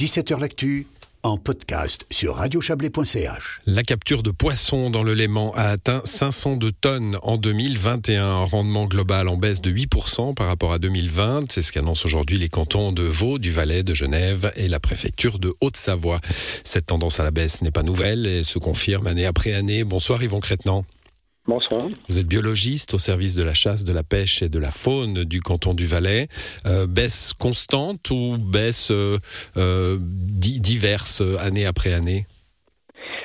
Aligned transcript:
17h 0.00 0.40
L'actu 0.40 0.86
en 1.22 1.36
podcast 1.36 2.06
sur 2.10 2.36
radiochablais.ch. 2.36 3.60
La 3.66 3.82
capture 3.82 4.22
de 4.22 4.30
poissons 4.30 4.88
dans 4.88 5.02
le 5.02 5.12
Léman 5.12 5.52
a 5.56 5.68
atteint 5.68 6.00
502 6.06 6.72
tonnes 6.72 7.18
en 7.22 7.36
2021, 7.36 8.24
un 8.24 8.44
rendement 8.44 8.86
global 8.86 9.28
en 9.28 9.36
baisse 9.36 9.60
de 9.60 9.70
8% 9.70 10.32
par 10.32 10.46
rapport 10.46 10.72
à 10.72 10.78
2020. 10.78 11.52
C'est 11.52 11.60
ce 11.60 11.70
qu'annoncent 11.70 12.06
aujourd'hui 12.06 12.38
les 12.38 12.48
cantons 12.48 12.92
de 12.92 13.02
Vaud, 13.02 13.38
du 13.38 13.50
Valais, 13.50 13.82
de 13.82 13.92
Genève 13.92 14.50
et 14.56 14.68
la 14.68 14.80
préfecture 14.80 15.38
de 15.38 15.52
Haute-Savoie. 15.60 16.22
Cette 16.64 16.86
tendance 16.86 17.20
à 17.20 17.24
la 17.24 17.30
baisse 17.30 17.60
n'est 17.60 17.70
pas 17.70 17.82
nouvelle 17.82 18.26
et 18.26 18.42
se 18.42 18.58
confirme 18.58 19.06
année 19.06 19.26
après 19.26 19.52
année. 19.52 19.84
Bonsoir 19.84 20.22
Yvon 20.22 20.40
Crétenant. 20.40 20.86
Bonsoir. 21.50 21.88
Vous 22.08 22.16
êtes 22.16 22.28
biologiste 22.28 22.94
au 22.94 22.98
service 22.98 23.34
de 23.34 23.42
la 23.42 23.54
chasse, 23.54 23.82
de 23.82 23.92
la 23.92 24.04
pêche 24.04 24.40
et 24.40 24.48
de 24.48 24.60
la 24.60 24.70
faune 24.70 25.24
du 25.24 25.40
canton 25.40 25.74
du 25.74 25.84
Valais. 25.84 26.28
Euh, 26.64 26.86
baisse 26.86 27.32
constante 27.32 28.08
ou 28.12 28.36
baisse 28.38 28.92
euh, 28.92 29.18
euh, 29.56 29.96
diverse 29.98 31.22
année 31.40 31.66
après 31.66 31.92
année? 31.92 32.26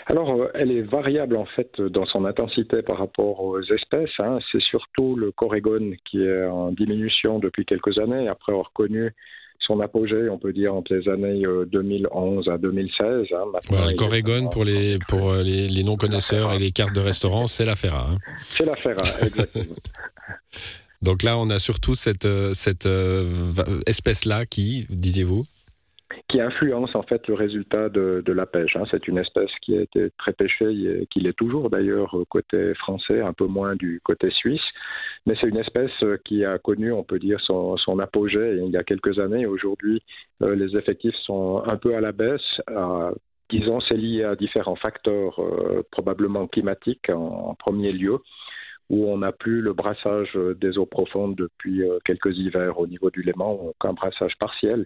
Alors, 0.07 0.47
elle 0.55 0.71
est 0.71 0.81
variable 0.81 1.37
en 1.37 1.45
fait 1.45 1.79
dans 1.79 2.07
son 2.07 2.25
intensité 2.25 2.81
par 2.81 2.97
rapport 2.97 3.41
aux 3.41 3.61
espèces. 3.61 4.17
Hein. 4.17 4.39
C'est 4.51 4.61
surtout 4.61 5.15
le 5.15 5.31
corégone 5.31 5.93
qui 6.09 6.23
est 6.23 6.45
en 6.47 6.71
diminution 6.71 7.37
depuis 7.37 7.63
quelques 7.63 7.99
années, 7.99 8.27
après 8.27 8.53
avoir 8.53 8.71
connu 8.73 9.13
son 9.65 9.79
apogée, 9.79 10.29
on 10.29 10.37
peut 10.37 10.53
dire, 10.53 10.73
entre 10.73 10.93
les 10.93 11.09
années 11.09 11.43
2011 11.67 12.47
euh, 12.47 12.51
à 12.53 12.57
2016. 12.57 13.27
Hein. 13.31 13.45
le 13.71 13.95
Corrigan, 13.95 14.47
pour 14.49 14.63
les, 14.63 14.99
pour 15.07 15.33
euh, 15.33 15.43
les, 15.43 15.83
non-connaisseurs 15.83 16.53
et 16.53 16.59
les 16.59 16.71
cartes 16.71 16.93
de 16.93 17.01
restaurant, 17.01 17.47
c'est 17.47 17.65
la 17.65 17.75
Ferra. 17.75 18.07
Hein. 18.11 18.17
C'est 18.39 18.65
la 18.65 18.75
Ferra, 18.75 19.03
exactement. 19.25 19.75
Donc 21.01 21.23
là, 21.23 21.37
on 21.37 21.49
a 21.49 21.59
surtout 21.59 21.93
cette, 21.93 22.25
euh, 22.25 22.51
cette 22.53 22.87
espèce-là 23.85 24.45
qui, 24.45 24.85
disiez-vous? 24.89 25.43
Qui 26.29 26.39
influence 26.41 26.95
en 26.95 27.03
fait 27.03 27.27
le 27.27 27.33
résultat 27.35 27.89
de, 27.89 28.23
la 28.31 28.45
pêche. 28.45 28.75
Hein. 28.75 28.83
C'est 28.89 29.07
une 29.07 29.17
espèce 29.17 29.51
qui 29.61 29.77
a 29.77 29.81
été 29.81 30.09
très 30.17 30.33
pêchée, 30.33 30.71
et 30.71 31.07
qui 31.11 31.19
l'est 31.19 31.35
toujours 31.35 31.69
d'ailleurs 31.69 32.15
côté 32.29 32.73
français, 32.75 33.21
un 33.21 33.33
peu 33.33 33.45
moins 33.45 33.75
du 33.75 34.01
côté 34.03 34.31
suisse. 34.31 34.63
Mais 35.25 35.33
c'est 35.41 35.49
une 35.49 35.57
espèce 35.57 35.91
qui 36.23 36.45
a 36.45 36.59
connu, 36.59 36.91
on 36.91 37.03
peut 37.03 37.17
dire, 37.17 37.39
son, 37.41 37.99
apogée 37.99 38.59
il 38.63 38.71
y 38.71 38.77
a 38.77 38.83
quelques 38.83 39.17
années. 39.19 39.45
Aujourd'hui, 39.47 40.03
euh, 40.43 40.55
les 40.55 40.77
effectifs 40.77 41.15
sont 41.23 41.63
un 41.65 41.77
peu 41.77 41.95
à 41.95 42.01
la 42.01 42.11
baisse. 42.11 42.61
disons, 43.49 43.79
c'est 43.81 43.97
lié 43.97 44.23
à 44.23 44.35
différents 44.35 44.75
facteurs, 44.75 45.41
euh, 45.41 45.83
probablement 45.91 46.47
climatiques 46.47 47.09
en, 47.09 47.55
premier 47.55 47.91
lieu 47.91 48.19
où 48.89 49.07
on 49.07 49.17
n'a 49.17 49.31
plus 49.31 49.61
le 49.61 49.73
brassage 49.73 50.37
des 50.61 50.77
eaux 50.77 50.85
profondes 50.85 51.35
depuis 51.35 51.81
euh, 51.81 51.97
quelques 52.05 52.37
hivers 52.37 52.79
au 52.79 52.85
niveau 52.85 53.09
du 53.09 53.23
Léman, 53.23 53.73
un 53.83 53.93
brassage 53.93 54.37
partiel. 54.39 54.85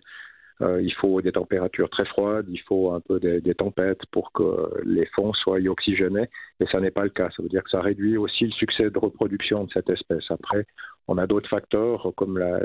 Euh, 0.61 0.81
il 0.81 0.93
faut 0.93 1.21
des 1.21 1.31
températures 1.31 1.89
très 1.89 2.05
froides, 2.05 2.45
il 2.49 2.59
faut 2.61 2.91
un 2.91 2.99
peu 2.99 3.19
des, 3.19 3.41
tempêtes 3.55 4.01
pour 4.11 4.31
que 4.33 4.81
les 4.83 5.05
fonds 5.15 5.33
soient 5.33 5.59
oxygénés, 5.59 6.27
et 6.59 6.65
ça 6.71 6.81
n'est 6.81 6.91
pas 6.91 7.03
le 7.03 7.09
cas. 7.09 7.29
Ça 7.35 7.41
veut 7.41 7.49
dire 7.49 7.63
que 7.63 7.69
ça 7.69 7.81
réduit 7.81 8.17
aussi 8.17 8.45
le 8.45 8.51
succès 8.51 8.89
de 8.89 8.99
reproduction 8.99 9.63
de 9.63 9.71
cette 9.71 9.89
espèce. 9.89 10.29
Après, 10.29 10.65
on 11.07 11.17
a 11.17 11.27
d'autres 11.27 11.49
facteurs 11.49 12.11
comme 12.17 12.37
la, 12.37 12.59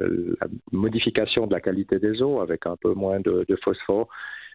modification 0.72 1.46
de 1.46 1.52
la 1.52 1.60
qualité 1.60 1.98
des 2.00 2.20
eaux 2.20 2.40
avec 2.40 2.66
un 2.66 2.76
peu 2.76 2.94
moins 2.94 3.20
de, 3.20 3.46
phosphore 3.62 4.08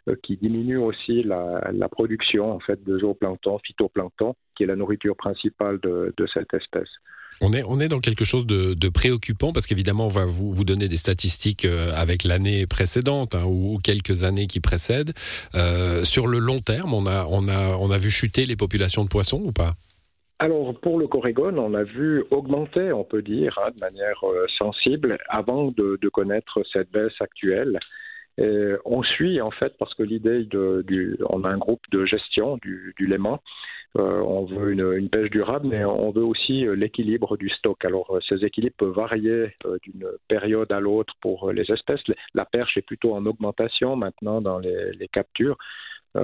euh, 0.09 0.15
qui 0.21 0.35
diminue 0.35 0.77
aussi 0.77 1.23
la, 1.23 1.61
production 1.89 2.51
en 2.51 2.59
fait 2.59 2.83
de 2.83 2.99
zooplancton, 2.99 3.59
phytoplancton, 3.65 4.35
qui 4.55 4.63
est 4.63 4.67
la 4.67 4.75
nourriture 4.75 5.15
principale 5.15 5.79
de 5.79 6.27
cette 6.33 6.53
espèce. 6.53 6.89
On 7.41 7.53
est, 7.53 7.63
on 7.63 7.80
est 7.80 7.88
dans 7.88 7.99
quelque 7.99 8.25
chose 8.25 8.45
de, 8.45 8.89
préoccupant 8.89 9.53
parce 9.53 9.66
qu'évidemment, 9.67 10.05
on 10.05 10.09
va 10.09 10.25
vous, 10.25 10.52
vous 10.52 10.66
donner 10.66 10.88
des 10.88 10.97
statistiques 10.97 11.66
euh, 11.66 11.91
avec 11.95 12.23
l'année 12.23 12.67
précédente 12.67 13.35
hein, 13.35 13.44
ou, 13.45 13.80
quelques 13.83 14.23
années 14.23 14.47
qui 14.47 14.59
précèdent. 14.59 15.13
Euh, 15.55 16.03
sur 16.03 16.27
le 16.27 16.38
long 16.38 16.59
terme, 16.59 16.94
on 16.94 17.05
a, 17.05 17.25
on, 17.30 17.47
a, 17.47 17.77
on 17.80 17.91
a 17.91 17.97
vu 17.97 18.11
chuter 18.11 18.45
les 18.45 18.55
populations 18.55 19.03
de 19.03 19.09
poissons 19.09 19.41
ou 19.44 19.52
pas? 19.52 19.75
Alors 20.41 20.73
pour 20.80 20.97
le 21.00 21.07
Corégone, 21.07 21.59
on 21.59 21.73
a 21.73 21.83
vu 21.83 22.23
augmenter, 22.31 22.94
on 22.94 23.03
peut 23.03 23.22
dire, 23.22 23.59
hein, 23.61 23.72
de 23.75 23.81
manière 23.84 24.23
euh, 24.23 24.46
sensible 24.57 25.17
avant 25.28 25.72
de, 25.72 26.00
connaître 26.13 26.63
cette 26.72 26.90
baisse 26.91 27.19
actuelle. 27.19 27.78
Et 28.39 28.73
on 28.85 29.03
suit 29.03 29.41
en 29.41 29.51
fait 29.51 29.77
parce 29.77 29.94
que 29.95 30.03
l'idée 30.03 30.45
du, 30.45 31.17
on 31.29 31.44
a 31.44 31.50
un 31.50 31.57
groupe 31.57 31.81
de 31.91 32.05
gestion 32.05 32.57
du, 32.57 32.94
Léman 33.00 33.39
euh, 33.97 34.22
on 34.22 34.45
veut 34.45 34.72
une, 34.72 35.09
pêche 35.09 35.31
durable, 35.31 35.67
mais 35.67 35.83
on 35.83 36.11
veut 36.11 36.23
aussi 36.23 36.66
euh, 36.67 36.75
l'équilibre 36.75 37.38
du 37.38 37.49
stock. 37.49 37.83
Alors, 37.83 38.16
euh, 38.16 38.19
ces 38.29 38.45
équilibres 38.45 38.75
peuvent 38.78 38.94
varier 38.94 39.55
d'une 39.81 40.05
période 40.28 40.72
à 40.72 40.79
l'autre 40.79 41.16
pour 41.22 41.51
les 41.51 41.69
espèces. 41.72 42.01
La 42.35 42.45
perche 42.45 42.78
est 42.78 42.83
plutôt 42.83 43.16
en 43.16 43.25
augmentation 43.25 43.95
maintenant 43.95 44.41
dans 44.41 44.59
les, 44.59 45.07
captures. 45.11 45.57
et 46.16 46.19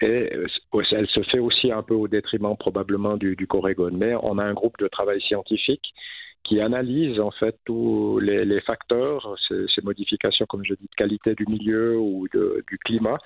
elle 0.00 1.08
se 1.08 1.22
fait 1.30 1.40
aussi 1.40 1.70
un 1.70 1.82
peu 1.82 1.94
au 1.94 2.08
détriment 2.08 2.56
probablement 2.56 3.18
du, 3.18 3.36
du 3.36 3.46
corégone. 3.46 3.98
Mais 3.98 4.14
on 4.22 4.38
a 4.38 4.44
un 4.44 4.54
groupe 4.54 4.78
de 4.78 4.88
travail 4.88 5.20
scientifique 5.20 5.92
qui 6.48 6.60
analyse 6.62 7.20
en 7.20 7.30
fait 7.30 7.56
tous 7.66 8.18
les, 8.20 8.60
facteurs, 8.62 9.36
ces, 9.48 9.82
modifications, 9.82 10.46
comme 10.46 10.64
je 10.64 10.74
dis, 10.74 10.88
de 10.90 10.94
qualité 10.96 11.34
du 11.34 11.44
milieu 11.46 11.98
ou 11.98 12.26
du 12.32 12.78
climat, 12.78 13.18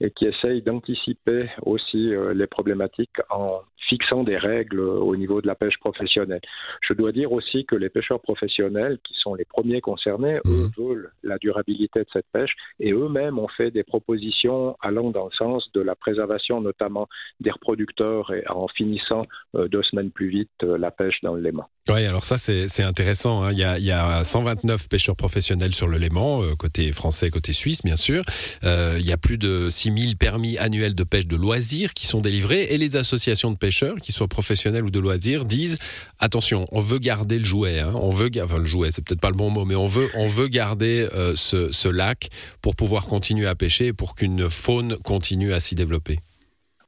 et 0.00 0.12
qui 0.12 0.26
essaye 0.28 0.62
d'anticiper 0.62 1.50
aussi 1.62 2.14
euh, 2.14 2.32
les 2.34 2.46
problématiques 2.46 3.20
en 3.30 3.60
fixant 3.88 4.24
des 4.24 4.36
règles 4.36 4.80
au 4.80 5.16
niveau 5.16 5.40
de 5.40 5.46
la 5.46 5.54
pêche 5.54 5.78
professionnelle. 5.78 6.40
Je 6.86 6.92
dois 6.94 7.12
dire 7.12 7.32
aussi 7.32 7.64
que 7.64 7.74
les 7.74 7.88
pêcheurs 7.88 8.20
professionnels, 8.20 8.98
qui 9.04 9.14
sont 9.14 9.34
les 9.34 9.44
premiers 9.44 9.80
concernés, 9.80 10.38
eux 10.46 10.66
mmh. 10.66 10.70
veulent 10.78 11.12
la 11.22 11.38
durabilité 11.38 12.00
de 12.00 12.08
cette 12.12 12.26
pêche 12.32 12.54
et 12.80 12.92
eux-mêmes 12.92 13.38
ont 13.38 13.48
fait 13.48 13.70
des 13.70 13.82
propositions 13.82 14.76
allant 14.80 15.10
dans 15.10 15.26
le 15.26 15.32
sens 15.32 15.70
de 15.74 15.80
la 15.80 15.94
préservation 15.94 16.60
notamment 16.60 17.08
des 17.40 17.50
reproducteurs 17.50 18.32
et 18.32 18.44
en 18.48 18.68
finissant 18.68 19.26
euh, 19.54 19.68
deux 19.68 19.82
semaines 19.82 20.10
plus 20.10 20.28
vite 20.28 20.50
euh, 20.62 20.78
la 20.78 20.90
pêche 20.90 21.16
dans 21.22 21.34
le 21.34 21.40
Léman. 21.40 21.68
Oui, 21.88 22.04
alors 22.04 22.24
ça 22.24 22.36
c'est 22.36 22.82
intéressant. 22.82 23.42
Hein. 23.42 23.48
Il, 23.52 23.58
y 23.58 23.64
a, 23.64 23.78
il, 23.78 23.84
y 23.84 23.92
a, 23.92 24.22
129 24.22 24.88
pêcheurs 24.90 25.16
professionnels 25.16 25.74
sur 25.74 25.88
le 25.88 25.96
Léman, 25.96 26.42
euh, 26.42 26.54
côté 26.54 26.92
français, 26.92 27.30
côté 27.30 27.52
suisse 27.52 27.82
bien 27.82 27.96
sûr. 27.96 28.22
il 28.62 29.06
y 29.06 29.12
a 29.12 29.16
plus 29.16 29.38
de 29.38 29.68
6000 29.70 30.16
permis 30.16 30.58
annuels 30.58 30.94
de 30.94 31.04
pêche 31.04 31.26
de 31.26 31.36
loisirs 31.36 31.94
qui 31.94 32.06
sont 32.06 32.20
délivrés 32.20 32.64
et 32.70 32.78
les 32.78 32.96
associations 32.96 33.50
de 33.50 33.56
pêche 33.56 33.77
pêcheurs, 33.78 33.96
qu'ils 33.96 34.14
soient 34.14 34.28
professionnels 34.28 34.84
ou 34.84 34.90
de 34.90 34.98
loisirs, 34.98 35.44
disent 35.44 35.78
attention, 36.18 36.64
on 36.72 36.80
veut 36.80 36.98
garder 36.98 37.38
le 37.38 37.44
jouet, 37.44 37.80
hein. 37.80 37.92
on 37.94 38.10
veut, 38.10 38.30
enfin 38.42 38.58
le 38.58 38.66
jouet, 38.66 38.88
c'est 38.90 39.04
peut-être 39.06 39.20
pas 39.20 39.30
le 39.30 39.36
bon 39.36 39.50
mot, 39.50 39.64
mais 39.64 39.76
on 39.76 39.86
veut, 39.86 40.08
on 40.14 40.26
veut 40.26 40.48
garder 40.48 41.06
euh, 41.14 41.34
ce, 41.34 41.88
lac 41.88 42.28
pour 42.62 42.76
pouvoir 42.76 43.06
continuer 43.06 43.46
à 43.46 43.54
pêcher, 43.54 43.92
pour 43.92 44.14
qu'une 44.14 44.48
faune 44.50 44.96
continue 45.04 45.52
à 45.52 45.60
s'y 45.60 45.74
développer. 45.74 46.16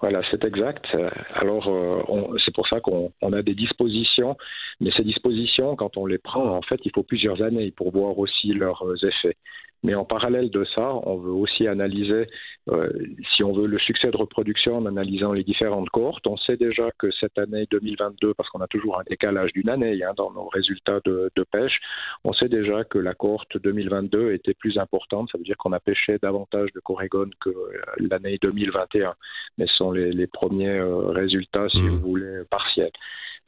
Voilà, 0.01 0.21
c'est 0.31 0.45
exact. 0.45 0.87
Alors, 1.35 1.69
euh, 1.69 2.39
c'est 2.45 2.55
pour 2.55 2.67
ça 2.69 2.81
qu'on 2.81 3.13
a 3.33 3.43
des 3.43 3.55
dispositions, 3.55 4.37
mais 4.81 4.91
ces 4.97 5.05
dispositions, 5.05 5.77
quand 5.77 5.97
on 5.97 6.07
les 6.07 6.19
prend, 6.19 6.57
en 6.57 6.63
fait, 6.63 6.81
il 6.85 6.93
faut 6.95 7.03
plusieurs 7.03 7.43
années 7.43 7.71
pour 7.71 7.93
voir 7.93 8.19
aussi 8.19 8.53
leurs 8.55 8.85
effets. 9.05 9.37
Mais 9.83 9.95
en 9.95 10.05
parallèle 10.05 10.51
de 10.51 10.65
ça, 10.75 10.93
on 11.05 11.17
veut 11.17 11.33
aussi 11.33 11.67
analyser, 11.67 12.27
euh, 12.69 12.91
si 13.35 13.43
on 13.43 13.53
veut, 13.53 13.67
le 13.67 13.79
succès 13.79 14.11
de 14.11 14.17
reproduction 14.17 14.77
en 14.77 14.85
analysant 14.85 15.33
les 15.33 15.43
différentes 15.43 15.89
cohortes. 15.89 16.27
On 16.27 16.37
sait 16.37 16.59
déjà 16.59 16.91
que 16.99 17.11
cette 17.13 17.39
année 17.39 17.67
2022, 17.71 18.35
parce 18.35 18.49
qu'on 18.51 18.61
a 18.61 18.67
toujours 18.67 19.01
un 19.01 19.05
décalage 19.09 19.53
d'une 19.55 19.71
année 19.71 20.03
hein, 20.03 20.13
dans 20.17 20.31
nos 20.33 20.49
résultats 20.49 21.01
de, 21.05 21.31
pêche, 21.51 21.81
on 22.25 22.35
sait 22.35 22.51
déjà 22.51 22.85
que 22.85 22.99
la 22.99 23.15
cohorte 23.15 23.57
2022 23.57 24.33
était 24.33 24.55
plus 24.55 24.77
importante. 24.77 25.31
Ça 25.33 25.39
veut 25.39 25.45
dire 25.45 25.57
qu'on 25.57 25.73
a 25.73 25.81
pêché 25.81 26.19
davantage 26.23 26.69
de 26.75 26.81
corégone 26.81 27.31
que 27.41 27.49
euh, 27.49 27.81
l'année 27.97 28.37
2021. 28.43 29.15
Mais 29.57 29.67
ce 29.67 29.77
sont 29.77 29.93
les, 29.93 30.27
premiers 30.27 30.79
euh, 30.79 31.09
résultats, 31.09 31.69
si 31.71 31.81
mmh. 31.81 31.89
vous 31.89 32.01
voulez, 32.01 32.43
partiels. 32.51 32.93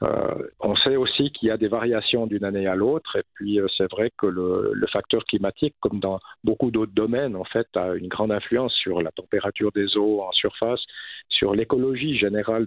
Euh, 0.03 0.48
sait 0.92 0.97
aussi 0.97 1.30
qu'il 1.30 1.48
y 1.48 1.50
a 1.50 1.56
des 1.56 1.69
variations 1.69 2.26
d'une 2.26 2.44
année 2.44 2.66
à 2.66 2.75
l'autre, 2.75 3.16
et 3.16 3.22
puis 3.34 3.60
euh, 3.60 3.66
c'est 3.76 3.91
vrai 3.91 4.10
que 4.16 4.26
le, 4.26 4.86
facteur 4.92 5.25
climatique, 5.25 5.75
comme 5.80 6.00
dans 6.00 6.20
beaucoup 6.44 6.70
d'autres 6.70 6.92
domaines, 6.92 7.34
en 7.36 7.44
fait, 7.44 7.66
a 7.76 7.94
une 7.94 8.08
grande 8.08 8.32
influence 8.32 8.75
sur 8.75 9.00
la 9.00 9.10
température 9.10 9.72
des 9.72 9.97
eaux 9.97 10.21
en 10.21 10.33
surface, 10.33 10.80
sur 11.28 11.54
l'écologie 11.54 12.18
générale 12.18 12.66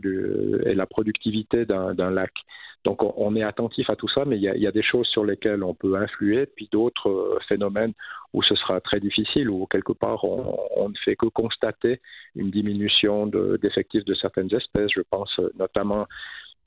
et 0.65 0.73
la 0.73 0.85
productivité 0.87 1.65
d'un 1.65 2.11
lac. 2.11 2.31
Donc 2.83 3.01
on, 3.01 3.35
est 3.35 3.43
attentif 3.43 3.89
à 3.89 3.95
tout 3.95 4.07
ça, 4.07 4.25
mais 4.25 4.37
il 4.37 4.43
y, 4.43 4.67
a, 4.67 4.71
des 4.71 4.83
choses 4.83 5.07
sur 5.07 5.25
lesquelles 5.25 5.63
on 5.63 5.73
peut 5.73 5.95
influer, 5.95 6.45
puis 6.45 6.69
d'autres 6.71 7.09
euh, 7.09 7.39
phénomènes 7.49 7.93
où 8.33 8.43
ce 8.43 8.53
sera 8.55 8.79
très 8.79 8.99
difficile, 8.99 9.49
où 9.49 9.65
quelque 9.65 9.93
part 9.93 10.23
on, 10.23 10.89
ne 10.89 10.95
fait 11.03 11.15
que 11.15 11.25
constater 11.27 11.99
une 12.35 12.51
diminution 12.51 13.25
d'effectifs 13.25 14.05
de, 14.05 14.13
certaines 14.13 14.53
espèces. 14.53 14.91
Je 14.93 15.01
pense 15.09 15.39
notamment 15.57 16.05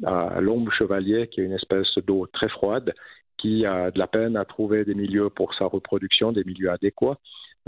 à 0.05 0.41
l'ombre 0.41 0.73
chevalier, 0.73 1.29
qui 1.29 1.41
est 1.41 1.45
une 1.45 1.53
espèce 1.53 1.99
d'eau 2.07 2.27
très 2.27 2.49
froide, 2.49 2.95
qui 3.37 3.67
a 3.67 3.91
de 3.91 3.99
la 3.99 4.07
peine 4.07 4.37
à 4.37 4.45
trouver 4.45 4.85
des 4.85 4.95
milieux 4.95 5.31
pour 5.31 5.55
sa 5.55 5.67
reproduction, 5.67 6.33
des 6.33 6.45
milieux 6.45 6.71
adéquats. 6.71 7.19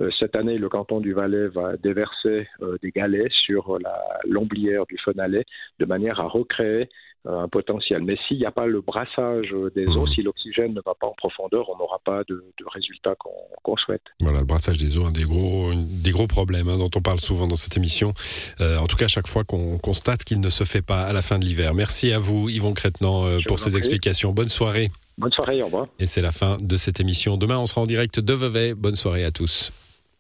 Euh, 0.00 0.10
cette 0.18 0.36
année, 0.36 0.58
le 0.58 0.68
canton 0.68 1.00
du 1.00 1.12
Valais 1.12 1.48
va 1.48 1.76
déverser 1.76 2.48
euh, 2.62 2.76
des 2.82 2.90
galets 2.90 3.30
sur 3.30 3.78
lomblière 4.24 4.86
du 4.86 4.96
Fenalais 4.98 5.44
de 5.78 5.84
manière 5.84 6.20
à 6.20 6.26
recréer 6.26 6.88
un 7.26 7.48
potentiel. 7.48 8.02
Mais 8.02 8.16
s'il 8.26 8.38
n'y 8.38 8.46
a 8.46 8.50
pas 8.50 8.66
le 8.66 8.80
brassage 8.80 9.54
des 9.74 9.86
eaux, 9.88 10.06
mmh. 10.06 10.12
si 10.14 10.22
l'oxygène 10.22 10.72
ne 10.72 10.80
va 10.84 10.94
pas 10.98 11.06
en 11.06 11.14
profondeur, 11.16 11.68
on 11.68 11.76
n'aura 11.76 12.00
pas 12.04 12.22
de, 12.28 12.42
résultats 12.72 13.14
qu'on 13.16 13.76
souhaite. 13.76 14.02
Voilà, 14.20 14.40
le 14.40 14.44
brassage 14.44 14.78
des 14.78 14.98
eaux, 14.98 15.06
un 15.06 15.12
des 15.12 15.24
gros, 15.24 15.70
des 15.74 16.12
gros 16.12 16.26
problèmes 16.26 16.68
hein, 16.68 16.78
dont 16.78 16.90
on 16.94 17.00
parle 17.00 17.20
souvent 17.20 17.46
dans 17.46 17.56
cette 17.56 17.76
émission. 17.76 18.12
Euh, 18.60 18.78
en 18.78 18.86
tout 18.86 18.96
cas, 18.96 19.08
chaque 19.08 19.26
fois 19.26 19.44
qu'on 19.44 19.78
constate 19.78 20.24
qu'il 20.24 20.40
ne 20.40 20.50
se 20.50 20.64
fait 20.64 20.82
pas 20.82 21.02
à 21.02 21.12
la 21.12 21.22
fin 21.22 21.38
de 21.38 21.44
l'hiver. 21.44 21.74
Merci 21.74 22.12
à 22.12 22.18
vous, 22.18 22.48
Yvon 22.48 22.72
Crétenant, 22.72 23.26
euh, 23.26 23.38
pour 23.46 23.58
ces 23.58 23.76
explications. 23.76 24.32
Bonne 24.32 24.48
soirée. 24.48 24.90
Bonne 25.18 25.32
soirée, 25.32 25.60
au 25.62 25.66
revoir. 25.66 25.86
Et 25.98 26.06
c'est 26.06 26.22
la 26.22 26.32
fin 26.32 26.56
de 26.58 26.76
cette 26.76 27.00
émission. 27.00 27.36
Demain, 27.36 27.58
on 27.58 27.66
sera 27.66 27.82
en 27.82 27.86
direct 27.86 28.20
de 28.20 28.32
Vevey. 28.32 28.74
Bonne 28.74 28.96
soirée 28.96 29.24
à 29.24 29.30
tous. 29.30 29.72